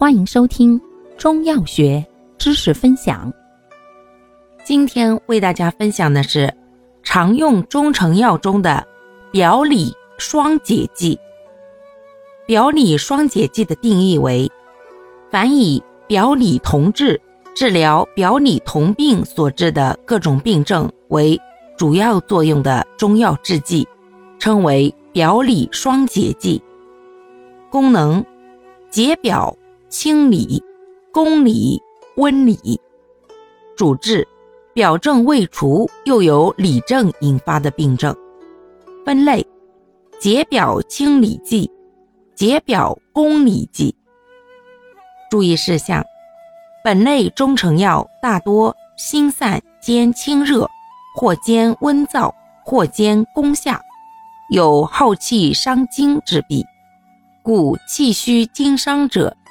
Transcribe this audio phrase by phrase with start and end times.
[0.00, 0.80] 欢迎收听
[1.16, 2.06] 中药学
[2.38, 3.32] 知识分享。
[4.64, 6.54] 今天为大家分享的是
[7.02, 8.86] 常用中成药中的
[9.32, 11.18] 表里双解剂。
[12.46, 14.48] 表里双解剂的定义为：
[15.32, 17.20] 凡以表里同治
[17.52, 21.36] 治疗表里同病所致的各种病症为
[21.76, 23.84] 主要作用的中药制剂，
[24.38, 26.62] 称为表里双解剂。
[27.68, 28.24] 功能：
[28.90, 29.52] 解表。
[29.88, 30.62] 清理、
[31.10, 31.80] 宫理、
[32.16, 32.78] 温理，
[33.74, 34.28] 主治
[34.74, 38.14] 表症未除又有里症引发的病症。
[39.06, 39.46] 分类：
[40.20, 41.70] 解表清理剂、
[42.34, 43.94] 解表公理剂。
[45.30, 46.04] 注意事项：
[46.84, 50.68] 本类中成药大多辛散兼清热，
[51.16, 52.30] 或兼温燥，
[52.62, 53.80] 或兼攻下，
[54.50, 56.62] 有耗气伤精之弊，
[57.42, 59.34] 故气虚经伤者。